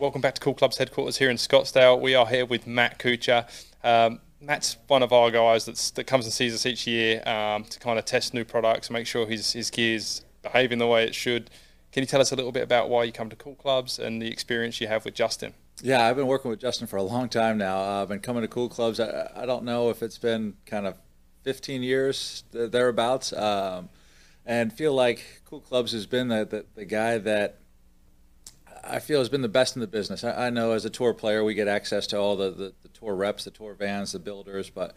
Welcome 0.00 0.22
back 0.22 0.34
to 0.36 0.40
Cool 0.40 0.54
Club's 0.54 0.78
headquarters 0.78 1.18
here 1.18 1.28
in 1.28 1.36
Scottsdale. 1.36 2.00
We 2.00 2.14
are 2.14 2.26
here 2.26 2.46
with 2.46 2.66
Matt 2.66 2.98
Kuchar. 2.98 3.46
Um, 3.84 4.20
Matt's 4.40 4.78
one 4.86 5.02
of 5.02 5.12
our 5.12 5.30
guys 5.30 5.66
that's, 5.66 5.90
that 5.90 6.04
comes 6.04 6.24
and 6.24 6.32
sees 6.32 6.54
us 6.54 6.64
each 6.64 6.86
year 6.86 7.22
um, 7.28 7.64
to 7.64 7.78
kind 7.78 7.98
of 7.98 8.06
test 8.06 8.32
new 8.32 8.42
products, 8.42 8.88
make 8.88 9.06
sure 9.06 9.26
his, 9.26 9.52
his 9.52 9.68
gear's 9.68 10.24
behaving 10.40 10.78
the 10.78 10.86
way 10.86 11.04
it 11.04 11.14
should. 11.14 11.50
Can 11.92 12.02
you 12.02 12.06
tell 12.06 12.22
us 12.22 12.32
a 12.32 12.34
little 12.34 12.50
bit 12.50 12.62
about 12.62 12.88
why 12.88 13.04
you 13.04 13.12
come 13.12 13.28
to 13.28 13.36
Cool 13.36 13.56
Clubs 13.56 13.98
and 13.98 14.22
the 14.22 14.28
experience 14.28 14.80
you 14.80 14.88
have 14.88 15.04
with 15.04 15.12
Justin? 15.12 15.52
Yeah, 15.82 16.06
I've 16.06 16.16
been 16.16 16.26
working 16.26 16.50
with 16.50 16.60
Justin 16.60 16.86
for 16.86 16.96
a 16.96 17.02
long 17.02 17.28
time 17.28 17.58
now. 17.58 17.78
Uh, 17.78 18.00
I've 18.00 18.08
been 18.08 18.20
coming 18.20 18.40
to 18.40 18.48
Cool 18.48 18.70
Clubs. 18.70 19.00
I, 19.00 19.30
I, 19.36 19.44
don't 19.44 19.64
know 19.64 19.90
if 19.90 20.02
it's 20.02 20.16
been 20.16 20.54
kind 20.64 20.86
of 20.86 20.96
15 21.42 21.82
years 21.82 22.44
thereabouts, 22.52 23.34
um, 23.34 23.90
and 24.46 24.72
feel 24.72 24.94
like 24.94 25.42
Cool 25.44 25.60
Clubs 25.60 25.92
has 25.92 26.06
been 26.06 26.28
the, 26.28 26.46
the, 26.46 26.64
the 26.74 26.84
guy 26.86 27.18
that 27.18 27.58
I 28.82 28.98
feel 28.98 29.18
has 29.18 29.28
been 29.28 29.42
the 29.42 29.48
best 29.48 29.76
in 29.76 29.80
the 29.80 29.86
business. 29.86 30.24
I, 30.24 30.46
I, 30.46 30.50
know 30.50 30.72
as 30.72 30.84
a 30.84 30.90
tour 30.90 31.12
player, 31.14 31.44
we 31.44 31.54
get 31.54 31.68
access 31.68 32.06
to 32.08 32.18
all 32.18 32.36
the, 32.36 32.50
the, 32.50 32.72
the, 32.82 32.88
tour 32.88 33.14
reps, 33.14 33.44
the 33.44 33.50
tour 33.50 33.74
vans, 33.74 34.12
the 34.12 34.18
builders, 34.18 34.70
but 34.70 34.94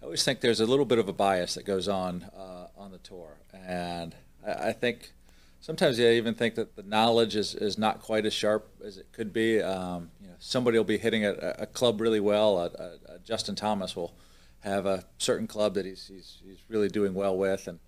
I 0.00 0.04
always 0.04 0.24
think 0.24 0.40
there's 0.40 0.60
a 0.60 0.66
little 0.66 0.84
bit 0.84 0.98
of 0.98 1.08
a 1.08 1.12
bias 1.12 1.54
that 1.54 1.64
goes 1.64 1.88
on 1.88 2.24
uh, 2.36 2.68
on 2.76 2.90
the 2.92 2.98
tour. 2.98 3.38
And 3.52 4.14
I, 4.46 4.68
I, 4.68 4.72
think 4.72 5.12
sometimes 5.60 5.98
I 5.98 6.02
even 6.12 6.34
think 6.34 6.54
that 6.56 6.76
the 6.76 6.82
knowledge 6.82 7.36
is, 7.36 7.54
is 7.54 7.78
not 7.78 8.00
quite 8.00 8.26
as 8.26 8.32
sharp 8.32 8.68
as 8.84 8.98
it 8.98 9.06
could 9.12 9.32
be. 9.32 9.62
Um, 9.62 10.10
you 10.20 10.28
know, 10.28 10.34
somebody 10.38 10.78
will 10.78 10.84
be 10.84 10.98
hitting 10.98 11.24
a, 11.24 11.32
a 11.58 11.66
club 11.66 12.00
really 12.00 12.20
well. 12.20 12.58
A, 12.58 12.66
a, 12.66 13.18
Justin 13.24 13.54
Thomas 13.54 13.96
will 13.96 14.14
have 14.60 14.86
a 14.86 15.04
certain 15.18 15.46
club 15.46 15.74
that 15.74 15.86
he's, 15.86 16.06
he's, 16.06 16.40
he's 16.44 16.58
really 16.68 16.88
doing 16.88 17.14
well 17.14 17.36
with. 17.36 17.66
And 17.68 17.78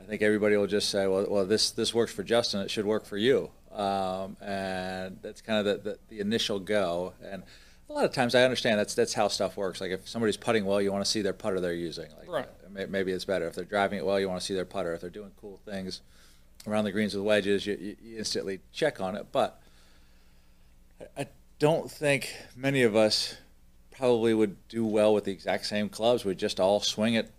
I 0.00 0.04
think 0.04 0.22
everybody 0.22 0.56
will 0.56 0.66
just 0.66 0.90
say, 0.90 1.06
well, 1.06 1.26
well 1.28 1.44
this, 1.46 1.70
this 1.70 1.92
works 1.94 2.12
for 2.12 2.22
Justin, 2.22 2.60
it 2.60 2.70
should 2.70 2.86
work 2.86 3.04
for 3.04 3.16
you. 3.16 3.50
Um, 3.72 4.36
and 4.40 5.18
that's 5.22 5.42
kind 5.42 5.66
of 5.66 5.84
the, 5.84 5.90
the, 5.90 5.98
the, 6.08 6.20
initial 6.20 6.58
go. 6.58 7.12
And 7.22 7.42
a 7.90 7.92
lot 7.92 8.04
of 8.06 8.12
times 8.12 8.34
I 8.34 8.42
understand 8.42 8.78
that's 8.78 8.94
that's 8.94 9.12
how 9.12 9.28
stuff 9.28 9.56
works. 9.56 9.82
Like 9.82 9.90
if 9.90 10.08
somebody's 10.08 10.38
putting 10.38 10.64
well, 10.64 10.80
you 10.80 10.90
want 10.90 11.04
to 11.04 11.10
see 11.10 11.20
their 11.20 11.34
putter 11.34 11.60
they're 11.60 11.74
using. 11.74 12.08
Like 12.18 12.28
right. 12.30 12.46
Uh, 12.64 12.86
maybe 12.88 13.12
it's 13.12 13.26
better 13.26 13.46
if 13.46 13.54
they're 13.54 13.64
driving 13.64 13.98
it 13.98 14.06
well. 14.06 14.18
You 14.18 14.28
want 14.28 14.40
to 14.40 14.46
see 14.46 14.54
their 14.54 14.64
putter. 14.64 14.94
If 14.94 15.02
they're 15.02 15.10
doing 15.10 15.32
cool 15.40 15.60
things 15.66 16.00
around 16.66 16.84
the 16.84 16.92
greens 16.92 17.14
with 17.14 17.22
wedges, 17.24 17.66
you, 17.66 17.96
you 18.02 18.16
instantly 18.16 18.60
check 18.72 18.98
on 18.98 19.14
it. 19.14 19.26
But 19.30 19.60
I 21.16 21.26
don't 21.58 21.90
think 21.90 22.34
many 22.56 22.82
of 22.82 22.96
us 22.96 23.36
probably 23.96 24.34
would 24.34 24.56
do 24.68 24.84
well 24.84 25.14
with 25.14 25.24
the 25.24 25.32
exact 25.32 25.66
same 25.66 25.88
clubs. 25.88 26.24
We 26.24 26.34
just 26.34 26.60
all 26.60 26.80
swing 26.80 27.14
it 27.14 27.30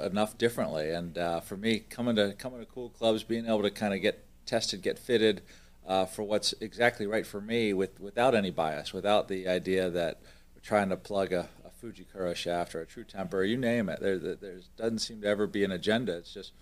enough 0.00 0.38
differently. 0.38 0.90
And 0.90 1.18
uh, 1.18 1.40
for 1.40 1.56
me, 1.56 1.80
coming 1.80 2.16
to 2.16 2.34
coming 2.34 2.60
to 2.60 2.66
cool 2.66 2.90
clubs, 2.90 3.22
being 3.22 3.46
able 3.46 3.62
to 3.62 3.70
kind 3.70 3.92
of 3.92 4.00
get 4.00 4.24
tested, 4.46 4.82
get 4.82 4.98
fitted 4.98 5.42
uh, 5.86 6.06
for 6.06 6.22
what's 6.22 6.54
exactly 6.60 7.06
right 7.06 7.26
for 7.26 7.40
me 7.40 7.72
with, 7.72 8.00
without 8.00 8.34
any 8.34 8.50
bias, 8.50 8.92
without 8.92 9.28
the 9.28 9.48
idea 9.48 9.90
that 9.90 10.20
we're 10.54 10.60
trying 10.60 10.88
to 10.90 10.96
plug 10.96 11.32
a, 11.32 11.48
a 11.64 11.84
Fujikura 11.84 12.34
shaft 12.34 12.74
or 12.74 12.80
a 12.80 12.86
True 12.86 13.04
Temper, 13.04 13.44
you 13.44 13.56
name 13.56 13.88
it. 13.88 14.00
There, 14.00 14.18
there 14.18 14.60
doesn't 14.76 14.98
seem 14.98 15.20
to 15.22 15.28
ever 15.28 15.46
be 15.46 15.64
an 15.64 15.72
agenda. 15.72 16.16
It's 16.16 16.32
just, 16.32 16.52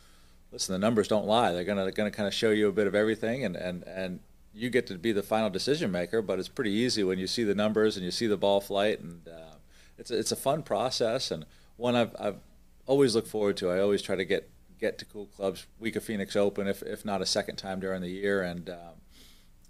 listen, 0.53 0.73
the 0.73 0.79
numbers 0.79 1.09
don't 1.09 1.27
lie. 1.27 1.53
They're 1.53 1.65
going 1.65 1.85
to 1.85 1.93
gonna 1.93 2.11
kind 2.11 2.27
of 2.27 2.35
show 2.35 2.51
you 2.51 2.69
a 2.69 2.73
bit 2.73 2.87
of 2.87 2.95
everything, 2.95 3.45
and, 3.45 3.57
and, 3.57 3.83
and 3.85 4.21
you 4.55 4.71
get 4.71 4.87
to 4.87 4.95
be 4.95 5.13
the 5.13 5.23
final 5.23 5.51
decision 5.51 5.91
maker, 5.91 6.23
but 6.23 6.39
it's 6.39 6.49
pretty 6.49 6.71
easy 6.71 7.03
when 7.03 7.19
you 7.19 7.27
see 7.27 7.45
the 7.45 7.55
numbers 7.55 7.97
and 7.97 8.05
you 8.05 8.11
see 8.11 8.27
the 8.27 8.37
ball 8.37 8.61
flight, 8.61 9.01
and 9.01 9.27
uh, 9.29 9.57
it's, 9.99 10.11
a, 10.11 10.19
it's 10.19 10.33
a 10.33 10.37
fun 10.37 10.63
process 10.63 11.31
and 11.31 11.45
one 11.77 11.97
I've, 11.97 12.15
I've 12.19 12.39
always 12.87 13.15
looked 13.15 13.29
forward 13.29 13.57
to. 13.59 13.71
I 13.71 13.81
always 13.81 14.03
try 14.03 14.17
to 14.17 14.25
get 14.25 14.49
get 14.81 14.99
to 14.99 15.05
cool 15.05 15.27
clubs 15.27 15.67
week 15.79 15.97
of 15.97 16.05
Phoenix 16.05 16.37
Open, 16.37 16.67
if, 16.67 16.83
if 16.83 17.05
not 17.05 17.23
a 17.23 17.27
second 17.27 17.57
time 17.57 17.81
during 17.81 18.03
the 18.03 18.11
year, 18.11 18.43
and 18.43 18.69
um, 18.69 19.01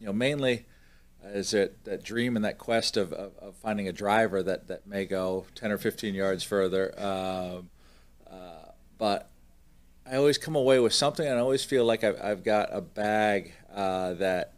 you 0.01 0.07
know, 0.07 0.13
mainly 0.13 0.67
is 1.27 1.55
it 1.55 1.85
that 1.85 2.03
dream 2.03 2.37
and 2.37 2.45
that 2.45 2.59
quest 2.59 2.97
of, 2.97 3.13
of, 3.13 3.33
of, 3.39 3.55
finding 3.57 3.89
a 3.89 3.93
driver 3.93 4.43
that, 4.43 4.69
that 4.69 4.87
may 4.87 5.07
go 5.07 5.47
10 5.55 5.73
or 5.73 5.79
15 5.79 6.15
yards 6.15 6.43
further. 6.43 6.93
Um, 7.01 7.71
uh, 8.31 8.73
but 8.99 9.31
I 10.07 10.17
always 10.17 10.37
come 10.37 10.55
away 10.55 10.81
with 10.81 10.93
something, 10.93 11.27
and 11.27 11.37
I 11.37 11.41
always 11.41 11.65
feel 11.65 11.85
like 11.85 12.05
I've, 12.05 12.21
I've 12.21 12.45
got 12.45 12.69
a 12.73 12.81
bag 12.81 13.55
uh, 13.75 14.15
that 14.15 14.54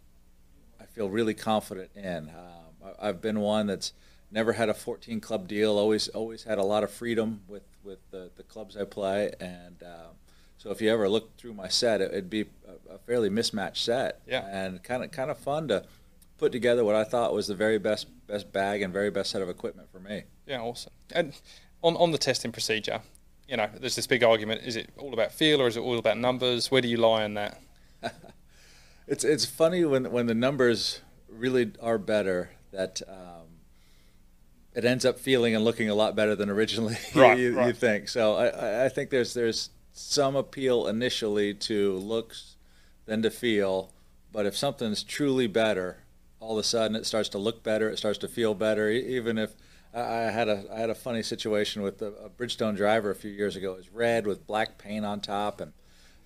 feel 0.97 1.11
really 1.11 1.35
confident 1.35 1.91
in. 1.95 2.31
Um, 2.31 2.93
I, 2.99 3.07
have 3.07 3.21
been 3.21 3.41
one 3.41 3.67
that's 3.67 3.93
never 4.31 4.55
had 4.55 4.71
a 4.71 4.75
14 4.75 5.21
club 5.21 5.47
deal, 5.47 5.79
always 5.79 6.09
always 6.09 6.45
had 6.45 6.57
a 6.57 6.63
lot 6.63 6.83
of 6.83 6.91
freedom 6.91 7.43
with, 7.47 7.65
with 7.85 7.99
the, 8.11 8.31
the 8.37 8.43
clubs 8.43 8.77
I 8.77 8.85
play, 8.85 9.31
and 9.39 9.83
um, 9.83 10.17
so 10.57 10.71
if 10.71 10.81
you 10.81 10.91
ever 10.91 11.07
look 11.09 11.37
through 11.37 11.53
my 11.53 11.69
set, 11.69 12.01
it, 12.01 12.13
would 12.13 12.31
be 12.31 12.47
a, 12.67 12.95
a, 12.95 12.99
fairly 12.99 13.29
mismatched 13.29 13.85
set. 13.85 14.23
Yeah. 14.27 14.47
And 14.51 14.83
kind 14.83 15.05
of 15.05 15.11
kind 15.11 15.31
of 15.31 15.39
fun 15.39 15.69
to 15.69 15.85
put 16.39 16.51
together 16.51 16.83
what 16.83 16.95
I 16.95 17.05
thought 17.05 17.35
was 17.35 17.47
the 17.47 17.55
very 17.55 17.79
best 17.79 18.07
best 18.27 18.51
bag 18.53 18.81
and 18.81 18.91
very 18.93 19.11
best 19.11 19.31
set 19.31 19.43
of 19.43 19.51
equipment 19.51 19.93
for 19.93 20.01
me. 20.01 20.25
Yeah, 20.47 20.63
awesome. 20.63 20.93
And 21.13 21.35
on 21.83 21.95
on 21.97 22.11
the 22.11 22.19
testing 22.19 22.53
procedure, 22.53 23.03
you 23.47 23.59
know, 23.59 23.69
there's 23.79 23.97
this 23.97 24.07
big 24.07 24.25
argument: 24.25 24.63
is 24.65 24.77
it 24.77 24.89
all 24.97 25.13
about 25.13 25.31
feel 25.31 25.61
or 25.61 25.69
is 25.69 25.77
it 25.77 25.81
all 25.81 25.99
about 25.99 26.17
numbers? 26.17 26.71
Where 26.71 26.81
do 26.81 26.89
you 26.89 26.97
lie 26.97 27.25
on 27.25 27.35
that? 27.35 27.61
It's 29.07 29.25
it's 29.25 29.45
funny 29.45 29.85
when 29.85 30.11
when 30.11 30.27
the 30.27 30.35
numbers 30.35 31.01
really 31.29 31.73
are 31.81 31.99
better 31.99 32.51
that. 32.73 33.03
Um, 33.09 33.47
it 34.75 34.85
ends 34.85 35.07
up 35.07 35.19
feeling 35.19 35.55
and 35.55 35.65
looking 35.65 35.89
a 35.89 35.95
lot 35.95 36.15
better 36.15 36.37
than 36.37 36.51
originally 36.51 36.99
right, 37.15 37.39
you, 37.39 37.57
right. 37.57 37.69
you, 37.69 37.73
think. 37.73 38.09
So 38.11 38.37
I, 38.37 38.85
I 38.85 38.89
think 38.91 39.09
there's 39.09 39.33
there's 39.33 39.71
some 39.95 40.37
appeal 40.37 40.87
initially 40.87 41.55
to 41.55 41.95
looks 41.95 42.57
than 43.07 43.23
to 43.23 43.31
feel, 43.31 43.95
but 44.33 44.45
if 44.45 44.55
something's 44.55 45.03
truly 45.03 45.47
better, 45.47 46.05
all 46.41 46.53
of 46.53 46.59
a 46.59 46.63
sudden 46.63 46.95
it 46.95 47.07
starts 47.07 47.31
to 47.31 47.39
look 47.39 47.63
better, 47.63 47.89
it 47.89 47.97
starts 47.97 48.19
to 48.19 48.29
feel 48.29 48.53
better. 48.53 48.91
Even 48.91 49.39
if 49.39 49.55
I 49.95 50.31
had 50.31 50.49
a 50.49 50.65
I 50.71 50.79
had 50.79 50.91
a 50.91 50.95
funny 50.95 51.23
situation 51.23 51.81
with 51.81 52.03
a, 52.03 52.09
a 52.25 52.29
Bridgestone 52.29 52.77
driver 52.77 53.11
a 53.11 53.15
few 53.15 53.31
years 53.31 53.57
ago. 53.57 53.73
It 53.73 53.77
was 53.79 53.93
red 53.93 54.27
with 54.27 54.47
black 54.47 54.77
paint 54.77 55.07
on 55.07 55.21
top, 55.21 55.63
and 55.63 55.73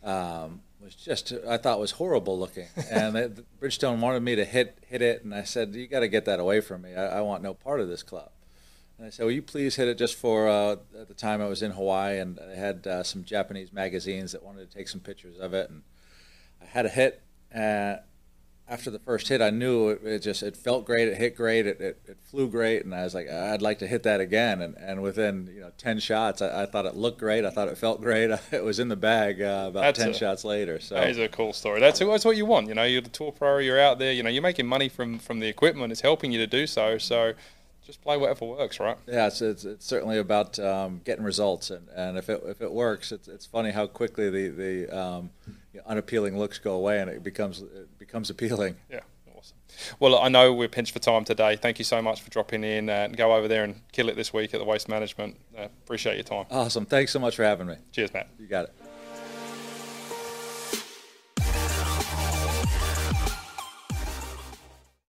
um, 0.02 0.62
was 0.90 1.04
just 1.04 1.32
I 1.48 1.56
thought 1.56 1.78
was 1.78 1.92
horrible 1.92 2.38
looking. 2.38 2.66
And 2.90 3.14
the, 3.14 3.44
Bridgestone 3.60 4.00
wanted 4.00 4.22
me 4.22 4.34
to 4.36 4.44
hit 4.44 4.78
hit 4.86 5.02
it, 5.02 5.24
and 5.24 5.34
I 5.34 5.44
said, 5.44 5.74
"You 5.74 5.86
got 5.86 6.00
to 6.00 6.08
get 6.08 6.24
that 6.24 6.40
away 6.40 6.60
from 6.60 6.82
me. 6.82 6.94
I, 6.94 7.18
I 7.18 7.20
want 7.20 7.42
no 7.42 7.54
part 7.54 7.80
of 7.80 7.88
this 7.88 8.02
club." 8.02 8.30
And 8.98 9.06
I 9.06 9.10
said, 9.10 9.24
"Will 9.24 9.32
you 9.32 9.42
please 9.42 9.76
hit 9.76 9.88
it 9.88 9.98
just 9.98 10.16
for?" 10.16 10.48
Uh, 10.48 10.76
at 10.98 11.08
the 11.08 11.14
time, 11.14 11.40
I 11.40 11.46
was 11.46 11.62
in 11.62 11.72
Hawaii, 11.72 12.18
and 12.18 12.38
I 12.40 12.54
had 12.54 12.86
uh, 12.86 13.02
some 13.02 13.24
Japanese 13.24 13.72
magazines 13.72 14.32
that 14.32 14.42
wanted 14.42 14.68
to 14.68 14.76
take 14.76 14.88
some 14.88 15.00
pictures 15.00 15.38
of 15.38 15.54
it, 15.54 15.70
and 15.70 15.82
I 16.60 16.66
had 16.66 16.86
a 16.86 16.90
hit. 16.90 17.22
And 17.52 18.00
after 18.70 18.88
the 18.88 19.00
first 19.00 19.28
hit, 19.28 19.42
I 19.42 19.50
knew 19.50 19.88
it, 19.88 20.04
it 20.04 20.18
just 20.20 20.44
it 20.44 20.56
felt 20.56 20.86
great, 20.86 21.08
it 21.08 21.16
hit 21.16 21.36
great, 21.36 21.66
it, 21.66 21.80
it, 21.80 22.00
it, 22.06 22.18
flew 22.22 22.48
great, 22.48 22.84
and 22.84 22.94
I 22.94 23.02
was 23.02 23.14
like, 23.14 23.28
I'd 23.28 23.60
like 23.60 23.80
to 23.80 23.86
hit 23.86 24.04
that 24.04 24.20
again. 24.20 24.62
And, 24.62 24.76
and 24.76 25.02
within 25.02 25.50
you 25.52 25.60
know 25.60 25.72
ten 25.76 25.98
shots, 25.98 26.40
I, 26.40 26.62
I 26.62 26.66
thought 26.66 26.86
it 26.86 26.94
looked 26.94 27.18
great, 27.18 27.44
I 27.44 27.50
thought 27.50 27.66
it 27.66 27.76
felt 27.76 28.00
great. 28.00 28.30
It 28.52 28.64
was 28.64 28.78
in 28.78 28.88
the 28.88 28.96
bag 28.96 29.40
uh, 29.40 29.66
about 29.68 29.80
that's 29.80 29.98
ten 29.98 30.10
a, 30.10 30.14
shots 30.14 30.44
later. 30.44 30.80
So 30.80 30.94
that 30.94 31.08
is 31.08 31.18
a 31.18 31.28
cool 31.28 31.52
story. 31.52 31.80
That's 31.80 31.98
that's 31.98 32.24
what 32.24 32.36
you 32.36 32.46
want. 32.46 32.68
You 32.68 32.74
know, 32.74 32.84
you're 32.84 33.00
the 33.00 33.08
tour 33.08 33.32
pro, 33.32 33.58
you're 33.58 33.80
out 33.80 33.98
there. 33.98 34.12
You 34.12 34.22
know, 34.22 34.30
you're 34.30 34.42
making 34.42 34.66
money 34.66 34.88
from 34.88 35.18
from 35.18 35.40
the 35.40 35.48
equipment. 35.48 35.90
It's 35.90 36.00
helping 36.00 36.30
you 36.30 36.38
to 36.38 36.46
do 36.46 36.66
so. 36.66 36.98
So 36.98 37.34
just 37.84 38.02
play 38.02 38.16
whatever 38.16 38.44
works, 38.44 38.78
right? 38.78 38.96
Yeah, 39.06 39.26
it's, 39.26 39.42
it's, 39.42 39.64
it's 39.64 39.84
certainly 39.84 40.18
about 40.18 40.58
um, 40.58 41.00
getting 41.04 41.24
results, 41.24 41.70
and, 41.70 41.88
and 41.96 42.18
if 42.18 42.28
it 42.28 42.40
if 42.46 42.60
it 42.60 42.70
works, 42.70 43.10
it's, 43.10 43.26
it's 43.26 43.46
funny 43.46 43.70
how 43.70 43.86
quickly 43.86 44.30
the 44.30 44.48
the 44.48 44.98
um, 44.98 45.30
you 45.72 45.80
know, 45.80 45.86
unappealing 45.86 46.38
looks 46.38 46.58
go 46.58 46.74
away 46.74 47.00
and 47.00 47.10
it 47.10 47.22
becomes 47.22 47.60
it 47.62 47.98
becomes 47.98 48.30
appealing. 48.30 48.76
Yeah. 48.90 49.00
Awesome. 49.36 49.56
Well, 49.98 50.18
I 50.18 50.28
know 50.28 50.52
we're 50.52 50.68
pinched 50.68 50.92
for 50.92 50.98
time 50.98 51.24
today. 51.24 51.56
Thank 51.56 51.78
you 51.78 51.84
so 51.84 52.02
much 52.02 52.20
for 52.20 52.28
dropping 52.28 52.62
in 52.62 52.90
and 52.90 53.16
go 53.16 53.34
over 53.34 53.48
there 53.48 53.64
and 53.64 53.80
kill 53.92 54.08
it 54.10 54.16
this 54.16 54.34
week 54.34 54.52
at 54.52 54.58
the 54.60 54.66
Waste 54.66 54.88
Management. 54.88 55.36
Uh, 55.56 55.68
appreciate 55.84 56.16
your 56.16 56.24
time. 56.24 56.44
Awesome. 56.50 56.84
Thanks 56.84 57.12
so 57.12 57.18
much 57.18 57.36
for 57.36 57.44
having 57.44 57.66
me. 57.66 57.76
Cheers, 57.92 58.12
Matt. 58.12 58.28
You 58.38 58.46
got 58.46 58.66
it. 58.66 58.74